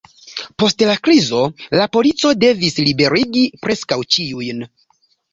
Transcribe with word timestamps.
Post 0.61 0.79
la 0.89 0.93
krizo, 1.07 1.41
la 1.79 1.83
polico 1.97 2.31
devis 2.43 2.77
liberigi 2.85 3.43
preskaŭ 3.67 3.99
ĉiujn. 4.15 4.65